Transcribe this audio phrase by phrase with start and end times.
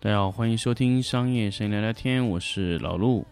[0.00, 3.26] 大家好，欢迎收听商业声音聊聊天，我是老陆。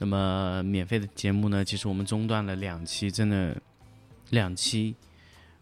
[0.00, 3.57] 那么免费的节目呢，其实我们中断了两期，真的
[4.30, 4.94] 两期。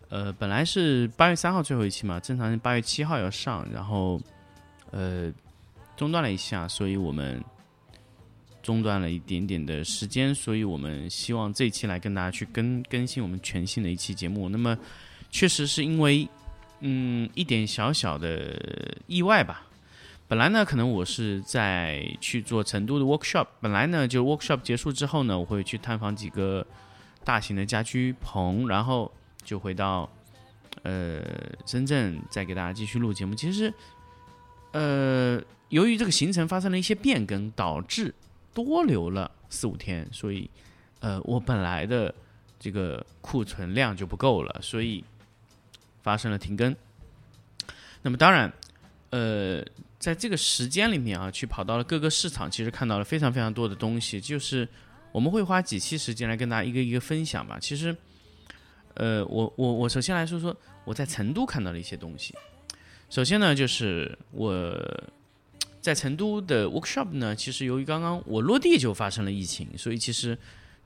[0.09, 4.20] 呃，本来是八月三号最后一期嘛，正常是八月七号要上，然后
[4.93, 5.33] 呃
[5.97, 7.43] 中断了一下，所以我们
[8.62, 14.48] 中断了一点点的时间，所以我们希望这一期来跟大家去更更新我们全新的一期节目。
[14.48, 14.79] 那么
[15.29, 16.29] 确实是因为
[16.80, 19.66] 嗯一点小小的意外吧，
[20.29, 23.46] 本来呢，可能我是在去做成都的 workshop。
[23.60, 26.65] 本来呢，就 workshop 结束之后呢，我会去探访几个
[27.27, 30.09] 大型的家居棚，然后就回到
[30.85, 31.21] 呃
[31.66, 33.35] 深圳，再给大家继续录节目。
[33.35, 33.74] 其实，
[34.71, 38.15] 呃，由于这个行程发生了一些变更，导致
[38.54, 40.49] 多留了四五天，所以
[41.01, 42.15] 呃，我本来的
[42.60, 45.02] 这个库存量就不够了，所以
[46.04, 46.74] 发生了停更。
[48.02, 48.52] 那么当然，
[49.10, 49.65] 呃。
[49.99, 54.21] 在这个时间里面啊，去跑到了各个市场，其实看到了非常非常多的东西。
[54.21, 54.69] 就是
[55.17, 57.57] 我们会花几期时间来跟大家一个一个分享吧。
[57.59, 57.97] 其实，
[58.93, 62.35] 呃，我我我首先来说说我在成都看到的一些东西。
[63.09, 64.78] 首先呢，就是我
[65.81, 70.37] 在成都的 workshop 呢，其实由于刚刚我落地就发生了疫情，所以其实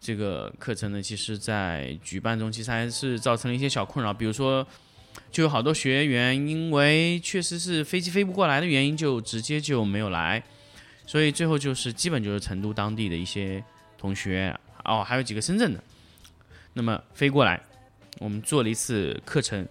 [0.01, 4.65] 这个课程呢，其实在举办中其实还是造成了一些小困扰，比如说。
[5.33, 10.41] 就有好多学员，因为确实是飞机飞不过来的原因，就直接就没有来，
[11.05, 13.63] 所以最后就是基本就是成都当地的一些
[14.01, 15.85] 同学哦，还有几个深圳的，
[16.73, 17.61] 那么飞过来，
[18.19, 19.69] 我们做了一次课程。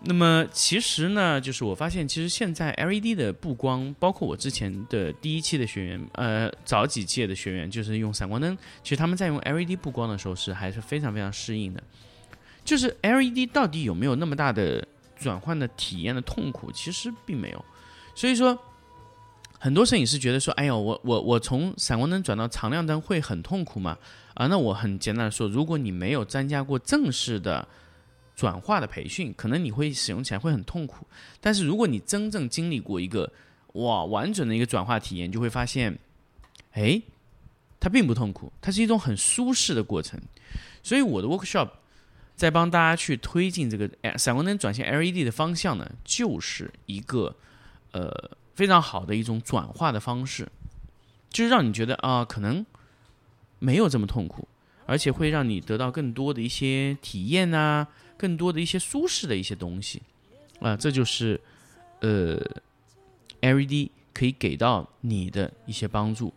[0.00, 11.80] 那么其实呢，就是我发现，其实现在 LED 的布光，包括我之前的第一期的学员，呃，早几届的学员，就是用闪光灯，其实他们在用 LED 布光的时候是还是非常非常适应的。
[12.64, 14.84] 就是 LED 到底有没有那么大的
[15.16, 16.72] 转换的体验的痛苦？
[16.72, 17.64] 其实并没有。
[18.16, 18.58] 所以说，
[19.62, 23.96] 很多摄影师觉得说：“哎呦，我我我从闪光灯转到常亮灯会很痛苦吗？”
[24.34, 27.68] 啊，那我很简单的说，如果你没有参加过正式的
[28.34, 31.06] 转化的培训，可能你会使用起来会很痛苦。
[31.42, 33.30] 但是如果你真正经历过一个
[33.74, 35.98] 哇完整的一个转化体验，就会发现，
[36.72, 37.02] 哎，
[37.78, 40.18] 它并不痛苦，它是一种很舒适的过程。
[40.82, 41.68] 所以我的 workshop。
[42.36, 47.36] 在帮大家去推进这个闪光灯转向 LED 的方向呢，就是一个
[47.92, 48.10] 呃
[48.54, 50.48] 非常好的一种转化的方式，
[51.30, 52.64] 就是让你觉得啊，可能
[53.58, 54.46] 没有这么痛苦，
[54.86, 60.02] 而且会让你得到更多的一些体验啊，更多的一些舒适的一些东西
[60.60, 61.40] 啊，这就是
[62.00, 62.38] 呃
[63.40, 66.32] LED 可以给到你的一些帮助。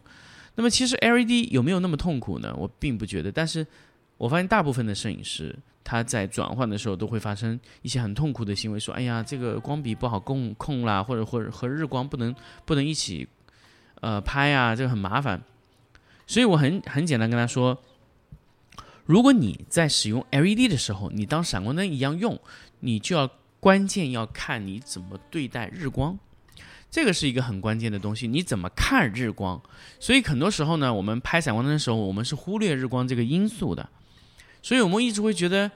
[0.56, 2.54] 那么其实 LED 有没有那么痛苦呢？
[2.58, 3.66] 我并不觉得，但是
[4.18, 5.56] 我发现大部分的摄影师。
[5.84, 12.34] 他在转换的时候都会发生一些很痛苦的行为，说：“哎呀，这个光比不好控控啦，或者或者和日光不能
[12.66, 13.28] 不能一起，
[14.02, 15.44] 呃拍啊，这个很麻烦。”
[16.26, 17.78] 所以我很很简单跟他说
[19.06, 22.40] ：“如果你在使用 LED 的时候，你当闪光灯一样用，
[22.80, 23.30] 你就要
[23.60, 26.18] 关键要看你怎么对待日光，
[26.90, 28.26] 这个是一个很关键的东西。
[28.28, 29.62] 你怎么看日光？
[30.00, 33.90] 所以很多时候呢，我们拍闪光灯的时候，我们是忽略日光这个因素的。”
[34.64, 35.70] 所以我们一直会觉得，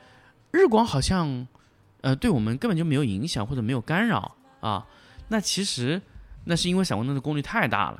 [0.51, 1.45] 日光好像，
[2.01, 4.87] 呃，对我们根本就没有影响或者没有干扰啊。
[5.27, 6.01] 那其实
[6.45, 7.97] 那是因为闪光灯的功率太大了，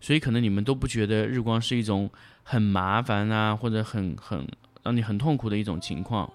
[0.00, 2.10] 所以可能你们都不觉得日光是一种
[2.44, 4.46] 很麻烦啊，或者很很
[4.82, 6.30] 让你很痛苦的一种情况。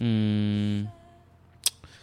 [0.00, 0.88] 嗯，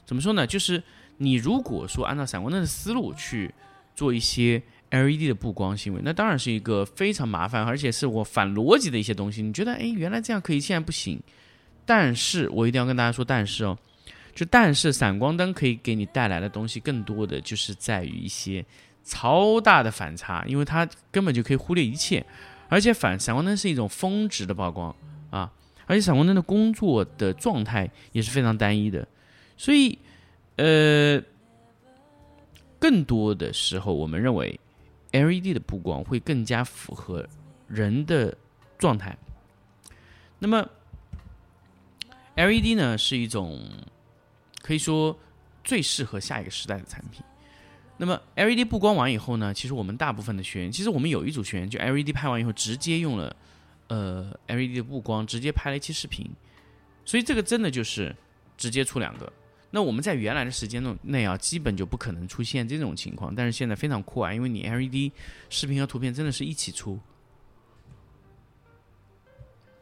[0.06, 0.47] 怎么说呢？
[0.47, 0.81] 就是
[1.18, 3.53] 你如果说按照闪光灯的思路去
[3.94, 4.63] 做一些。
[4.89, 9.42] LED 的布光行为，那当然是一个非常麻烦，而且是我反逻辑的一些东西。
[9.42, 11.19] 你觉得，哎，原来这样可以，现在不行。
[11.86, 13.78] 但是我一定要跟大家说，但是哦，
[14.34, 18.66] 就但是闪光灯可以给你带来的东西，更多的就是在于一些
[19.04, 22.25] 超大的反差，因为它根本就可以忽略一切。
[22.69, 24.95] 而且反闪光灯是一种峰值的曝光
[25.30, 25.51] 啊，
[25.86, 29.07] 而且闪光灯的工作的状态也是非常单一的，
[29.57, 29.98] 所以
[30.56, 31.22] 呃，
[32.80, 34.57] 更多的时候我们认为。
[35.12, 37.27] LED 的布光会更加符合
[37.68, 38.36] 人的
[38.77, 39.18] 状态。
[40.39, 40.68] 那么
[42.36, 43.59] ，LED 呢是一种
[44.62, 45.18] 可以说
[45.63, 47.24] 最适合下一个时代的产品。
[47.98, 53.36] 那么 LED 布光完以后呢，其实我们大部分的学员，其实我们有一组学员就 LED 拍完以后，直接用了
[53.88, 56.30] 呃 LED 的布光，直接拍了一期视频，
[57.03, 58.15] 所以这个真的就是
[58.56, 59.33] 直接出两个。
[59.69, 65.11] 那我们在原来的时间内啊，基本就不可能出现这种情况，但是现在非常酷啊，因为你 LED
[65.49, 66.97] 视频和图片真的是一起出，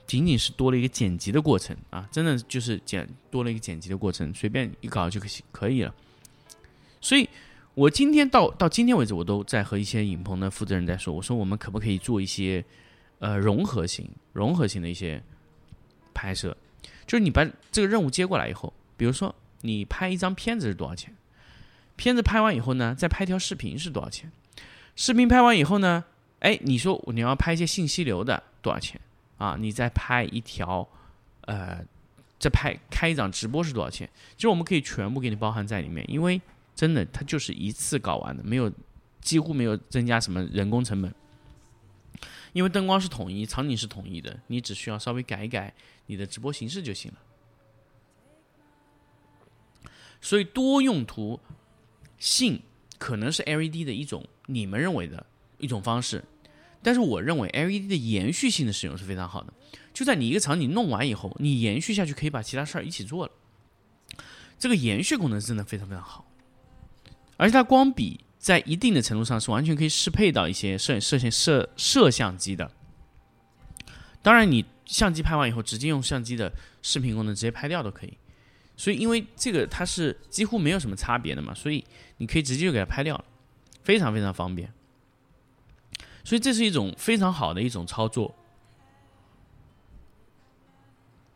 [0.07, 5.93] 仅仅是多了一个剪辑的过程啊，真的就是剪多了一个剪辑的过程，随便一搞就可可以了。
[6.99, 7.29] 所以，
[7.75, 12.65] 我今天到到今天为止，我都在和一些影棚的负责人在说，我说我们可不可以做一些
[13.19, 15.21] 呃融合型、融合型的一些
[16.11, 16.57] 拍摄，
[17.05, 19.33] 就是你把这个任务接过来以后，比如说。
[19.65, 21.15] 你拍一张片子是多少钱？
[21.95, 24.31] 片子拍完以后呢，再拍条视频是多少钱？
[24.95, 26.03] 视频拍完以后呢，
[26.39, 29.00] 哎，你说你要拍一些信息流的多少钱
[29.38, 29.56] 啊？
[29.59, 30.88] 你再拍一条，
[31.41, 31.83] 呃，
[32.38, 34.09] 再拍开一场直播是多少钱？
[34.35, 36.41] 其实我们可以全部给你包含在里面，因为
[36.75, 38.71] 真的它就是一次搞完的，没有
[39.21, 41.13] 几乎没有增加什么人工成本，
[42.53, 45.73] 因为灯光是统一，场景是统一的，你只需要稍微改一改
[46.07, 47.18] 你的直播形式就行了。
[50.25, 51.39] 所以多用途
[52.18, 52.60] 性
[52.98, 55.24] 可能是 LED 的一种你们认为的
[55.60, 56.25] 一种方式，
[56.81, 59.54] 但是我认为 LED 的延续性的使用是非常好的。
[59.94, 63.31] 就在你一个场景弄完以后，你延续下去可以把其他事儿一起做了，
[64.57, 66.25] 这个延续功能真的非常非常好。
[67.38, 72.71] 而且它光比在一定的程度上是完全可以适配到一些摄摄像摄摄像机的。
[74.24, 76.51] 当然，你相机拍完以后，直接用相机的
[76.81, 78.18] 视频功能直接拍掉都可以。
[78.77, 81.83] 所以，因为这个它是几乎没有什么差别的嘛，所以
[82.18, 83.25] 你可以直接就给它拍掉了，
[83.83, 84.72] 非常非常方便。
[86.24, 88.36] 所以这是一种非常好的一种操作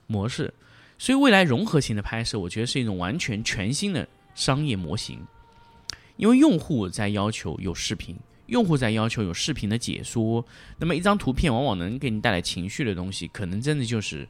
[0.07, 0.53] 模式。
[0.97, 5.25] 所以未来融合型的拍摄，我觉得是一种完全全新的商业模型。
[6.17, 10.45] 因为用户在要求有视频，用户在要求有视频的解说，
[10.77, 14.27] 那么一张图片往往能给你带来情绪的东西，可能真的就是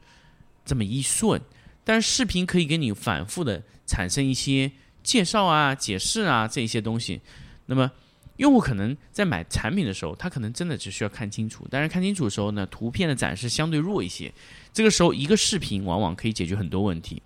[0.63, 1.41] 这么一瞬。
[1.83, 4.71] 但是视频可以给你反复的产生一些
[5.01, 7.19] 介绍啊、解释啊这一些东西，
[7.65, 7.89] 那么
[8.37, 11.67] 用户可能在买产品的时候，他可能真的只需要看清楚。
[11.69, 14.31] 但是看清楚的时候呢，图片的展示相对弱一些，
[14.71, 17.21] 这个时候一个视频往往可以解决很多问题。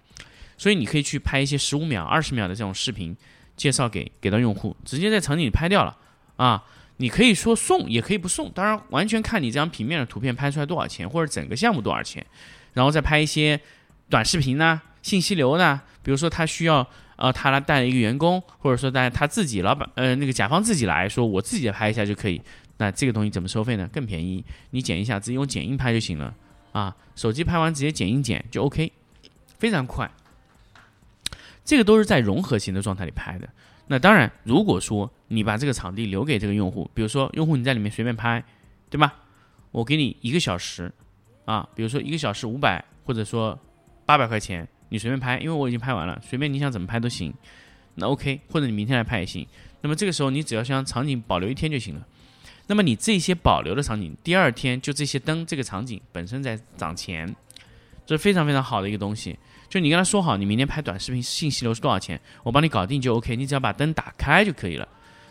[0.58, 3.16] 所以你可以去拍一些十五秒、二十秒的这种视频，
[3.58, 5.98] 介绍给给到用户，直接在场景里拍掉了
[6.38, 6.64] 啊。
[6.98, 12.26] 你可以说送，也可以不送，当然完全看你这张平面的图片拍出来多少钱，或者整个项目多少钱，
[12.74, 13.60] 然后再拍一些。
[14.10, 22.42] 短视频呢，信息流呢，比如说他需要，呃，他来带一个员工，或者说带他自己老板，呃，那个甲方自己来说，我自己拍一下就可以。
[22.78, 23.90] 那这个东西怎么收费呢？
[23.92, 26.34] 更便宜，你剪一下，直接用剪映拍就行了
[26.74, 26.96] 啊。
[27.16, 28.92] 手机拍完直接剪映剪就 OK，
[29.58, 30.10] 非常快。
[31.64, 33.48] 这个都是在融合型的状态里拍的。
[33.88, 38.44] 那当然，如果说你把这个场地留给这个用户，比如说用户你在里面随便拍，
[38.90, 39.14] 对吧？
[39.72, 40.92] 我给你一个小时，
[41.46, 43.58] 啊，比如说一个小时五百，或者说。
[44.06, 47.34] 八百块钱，你随便拍，因为我已经拍完了，随便你想怎么拍都行。
[47.96, 49.46] 那 OK，或者你明天来拍也行。
[49.82, 52.08] 那么这个时候你只要将场景保留一天就行了。
[52.68, 57.36] 那么你这些保留的场景，第二天就这些灯，这个场景本身在涨钱，
[58.06, 59.38] 这是非常非常好的一个东西。
[59.70, 63.36] 就你跟他说好，你明天拍短视频信息流是多少钱，我帮你搞定就 OK。
[63.36, 64.88] 你只要把灯打开就可以了，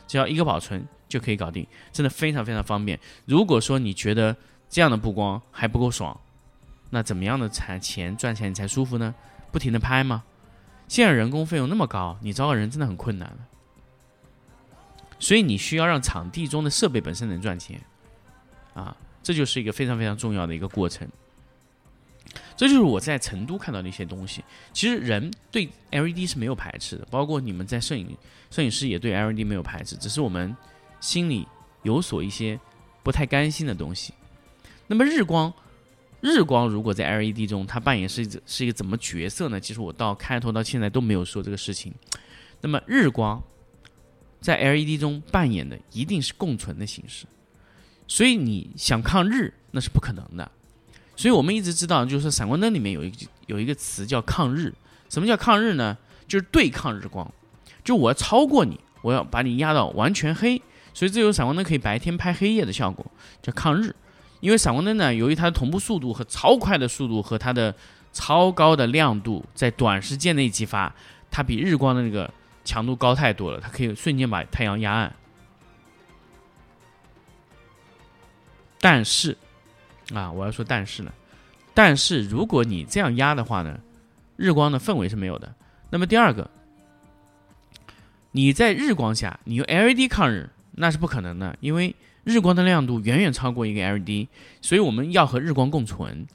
[0.07, 2.99] 只要一个保存就可以搞定，真的非常非常方便。
[3.25, 4.37] 如果说你觉得
[4.69, 6.19] 这样的布光还不够爽，
[6.95, 9.15] 那怎么样的才钱赚钱你才舒服呢？
[9.51, 10.25] 不停的拍吗？
[10.89, 13.35] 现在人工费用那么高，你招个人真的很困难
[15.19, 17.81] 所以你需要让场地中的设备本身能赚钱，
[18.75, 21.09] 啊，这就是一个非常非常重要的一个过程。
[22.59, 24.45] 这就是我在成都看到的一些东西。
[24.75, 28.15] 其实人对 LED 是没有排斥的，包括你们在摄影
[28.51, 30.55] 摄影师也对 LED 没有排斥，只是我们
[31.01, 31.49] 心里
[31.85, 32.61] 有所一些
[33.03, 34.13] 不太甘心的东西。
[34.87, 35.51] 那么日光。
[36.23, 39.61] 日光如果在 LED 中，它扮演是是一个怎么角色呢？
[39.61, 41.93] 其实我到开头到现在都没有说这个事情。
[42.61, 43.43] 那么日光
[44.41, 47.27] 在 LED 中扮演的一定是共存的形式，
[48.07, 50.49] 所以你想抗日那是不可能的。
[51.17, 53.13] 所以我们一直知道，就是闪光灯里面有一
[53.47, 54.73] 有一个词叫抗日。
[55.09, 55.99] 什么叫抗日呢？
[56.29, 57.29] 就是对抗日光，
[57.85, 60.63] 就我要超过你，我要把你压到完全黑。
[60.95, 63.05] 所以这有闪光灯可以白天拍黑夜的效果，
[63.43, 63.95] 叫抗日。
[64.43, 67.73] 因为闪光灯呢，由于它的同步速度和超快的速度和它的
[68.13, 70.93] 超高的亮度，在短时间内激发，
[71.31, 72.29] 它比日光的那个
[72.65, 75.15] 强度高太多了，它可以瞬间把太阳压暗。
[78.81, 79.39] 但是，
[80.13, 81.13] 啊，我要说但是呢，
[81.73, 83.79] 但是如果你这样压的话呢，
[84.35, 85.55] 日光的氛围是没有的。
[85.89, 86.51] 那么第二个，
[88.33, 94.27] 你在日光下，你用 LED 抗日那是不可能的，因为日光的亮度远远超过一个 LED，
[94.61, 96.27] 所以我们要和日光共存。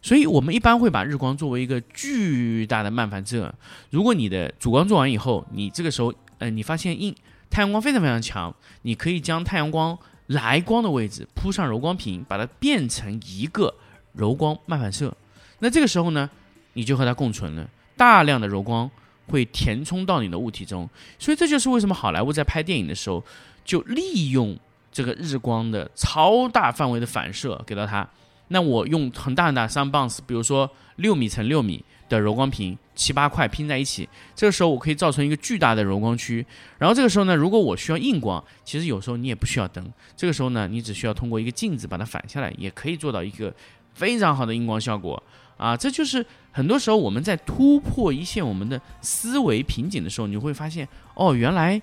[0.00, 3.54] 所以我们一般会把日光作为一个巨大的漫反射。
[3.88, 7.14] 如果你的主光做完以后，你这个时候，呃，你发现硬
[7.48, 13.74] 太阳光非常非常强，你可以将太阳光来光的位置铺上柔光屏，把它变成一个
[14.12, 15.16] 柔光漫反射。
[15.60, 16.28] 那这个时候呢，
[16.74, 18.90] 你就和它共存了，大量的柔光
[19.28, 20.88] 会填充到你的物体中。
[21.18, 23.22] 所以这就是为什么好莱坞在拍电影的时候，
[23.64, 24.56] 就利用
[24.92, 28.08] 这个日光的超大范围的反射给到它。
[28.48, 36.44] 那我用很大很大 sun bounce，比如说六米乘六米的柔光屏，七八块拼在一起，这个时候我可以造成一个巨大的柔光区。
[36.78, 43.52] 然后这个时候呢，如果我需要硬光，其实有时候你也不需要灯，这个时候呢，你只需要通过一个镜子把它反下来，也可以做到一个
[43.94, 45.20] 非常好的硬光效果
[45.56, 45.76] 啊。
[45.76, 51.80] 这就是很多时候我们在突破一线我们的思维瓶颈的时候，你会发现哦，原来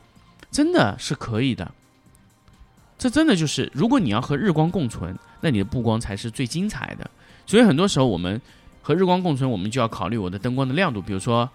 [0.49, 1.71] 真的是可以的。
[2.97, 7.09] 这真的就是，如果你要和日光共存，那你的布光才是最精彩的。
[7.47, 8.39] 所以很多时候我们
[8.81, 11.49] 和日光共存，我们就要考虑我的灯光的亮度，比如说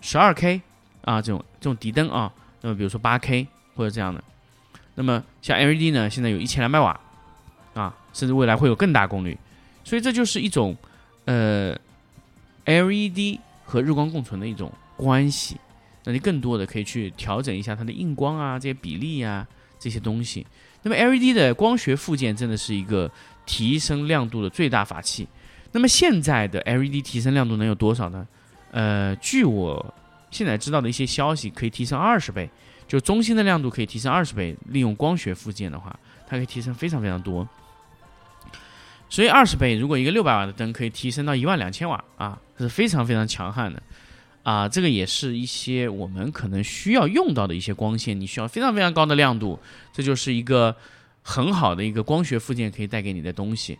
[0.00, 0.60] 十二 K
[1.02, 2.32] 啊这种这种底灯啊，
[2.62, 3.46] 那么比如说八 K
[3.76, 4.24] 或者这样的。
[4.94, 6.98] 那么像 LED 呢，现在有一千两百瓦
[7.74, 9.36] 啊，甚至未来会有更大功率。
[9.84, 10.74] 所以这就是一种
[11.28, 11.76] 呃
[12.64, 15.56] LED 和日光共存的一种关系。
[16.04, 19.46] 那你更多的可以去调整一下它的硬光啊这些比例啊。
[19.80, 20.44] 这些东西，
[20.82, 23.08] 那么 LED 的光学附件真的是一个
[23.46, 25.24] 提升亮度的最大法器。
[25.70, 28.26] 那么现在的 LED 提升亮度能有多少呢？
[28.72, 29.94] 呃，据我
[30.32, 32.50] 现在知道的一些消息，可以提升二十倍，
[32.88, 34.56] 就中心的亮度可以提升二十倍。
[34.70, 37.48] 利用光学附件的话，它可以提升非常非常多。
[39.08, 43.82] 所以二十倍，如果一个六百瓦的灯可以提升到一万两千瓦啊，是非常非常强悍的。
[44.42, 49.58] 啊，这个也是一些我们可能需要用到的一些光线，你需要非常非常高的亮度，
[49.92, 50.74] 这就是一个
[51.22, 53.78] 很好的一个光学附件可以带给你的东西。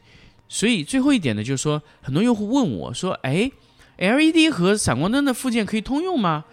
[0.48, 3.50] 所以最后一点呢，就是说，很多用户问我说：“哎
[3.98, 6.44] ，LED 和闪光灯的附件可以通用吗？”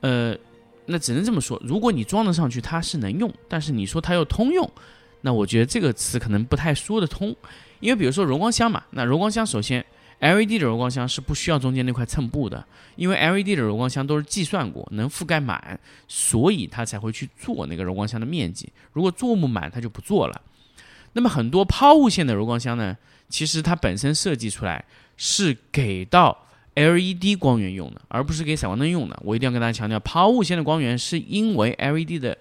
[0.00, 0.36] 呃，
[0.86, 4.68] 那只能这么说，如果你装得上去，它是能用；但是你说它要通用，
[5.20, 7.34] 那我觉得这个词可能不太说得通，
[7.82, 9.84] 因为比如说柔光箱嘛，那柔光箱首先。
[10.20, 18.72] LED 的柔光箱是不需要中间那块衬布的，因为 LED 的柔光箱都是计算过能覆盖满，所以它才会去做那个柔光箱的面积。
[18.92, 20.42] 如果做不满，它就不做了。
[21.14, 22.96] 那么很多抛物线的柔光箱呢，
[23.28, 24.84] 其实它本身设计出来
[25.16, 26.46] 是给到
[26.76, 29.20] LED 光源用的，而不是给闪光灯用的。
[29.24, 32.38] 我一定要跟大家强调，抛物线的光源是因为 LED 的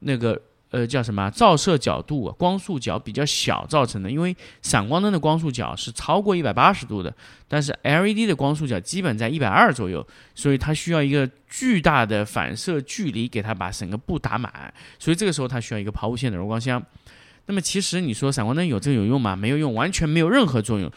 [0.00, 0.42] 那个。
[0.74, 1.30] 呃，叫什么？
[1.30, 4.10] 照射角度、光束角比较小造成的。
[4.10, 7.14] 因为闪光灯的光束角是超过一百八十度的，
[7.46, 10.04] 但是 LED 的光束角基本在一百二左右，
[10.34, 14.52] 所以它需要一个巨大的反射距离给它把整个布打满。
[14.98, 16.84] 所以这个时候它需要一个抛物线的柔光箱。
[17.46, 19.36] 那么其实你说闪光灯有这个有用吗？
[19.36, 20.90] 没有用，完全没有任何作用。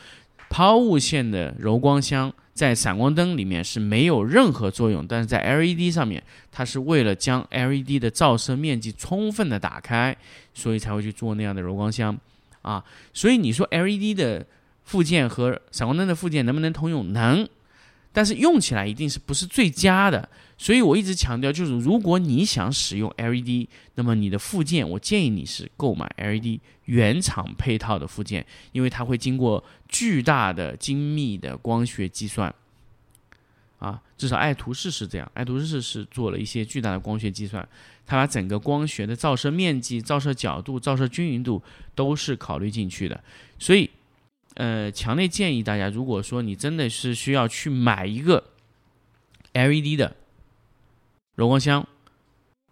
[0.50, 2.34] 抛物线的柔光箱。
[2.58, 6.22] 在闪光灯里面是没有任何作用，但是在 LED 上面，
[6.52, 10.18] 它是为了将 LED 的照射面积充分的打开，
[10.56, 12.18] 所以才会去做那样的柔光箱
[12.64, 12.84] 啊。
[13.14, 14.44] 所以你说 LED 的
[14.86, 17.14] 附件和闪光灯的附件能不能通用？
[17.14, 17.48] 能，
[18.12, 20.28] 但是用起来一定是不是最佳的。
[20.58, 32.54] 所以我一直强调，就是如果你想使用 LED，那么你的附件，我建议你是购买 LED 原厂配套的附件，因为它会经过巨大的精密的光学计算。
[33.78, 37.70] 啊，至少爱图仕是这样，爱图仕是做了一些巨大的光学计算，
[38.08, 41.62] 它把整个光学的照射面积、照射角度、照射均匀度
[41.94, 43.24] 都是考虑进去的。
[43.60, 43.88] 所以，
[44.58, 48.44] 呃，强烈建议大家，如果说你真的是需要去买一个
[49.54, 50.16] LED 的。
[51.36, 51.88] 柔光箱，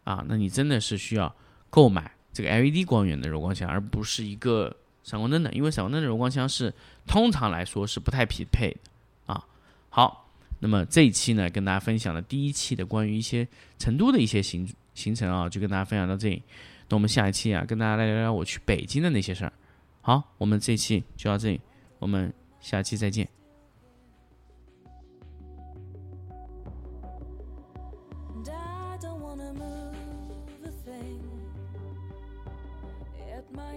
[0.06, 1.36] 啊，那你真的是需要
[1.70, 6.74] 购买这个 LED 光源的柔光箱，而不是一个闪光灯的，因为闪光灯的柔光箱是
[7.06, 8.80] 通常来说是不太匹配的
[9.28, 9.46] 啊。
[9.90, 16.42] 好，那么这一期呢，跟大家分享了第一期的关于一些成都的一些行行程啊，就跟大家分享到这里。
[16.90, 19.54] 那我们下一期啊，跟大家来聊聊我去北京的那些事儿。
[20.02, 21.62] 好，我们这期就到这里，
[22.06, 23.28] 我们下期再见。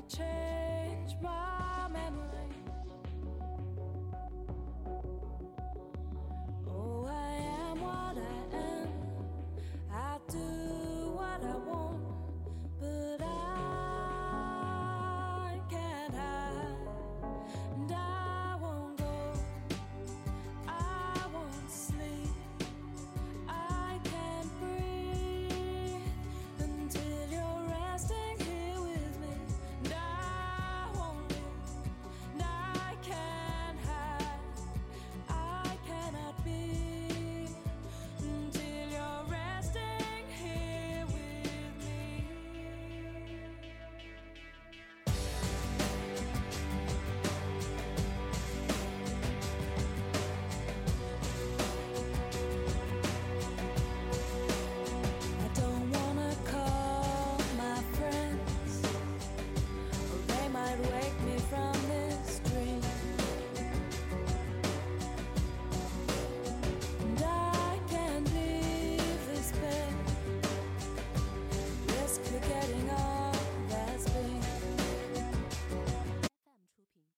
[0.09, 0.48] change my memory.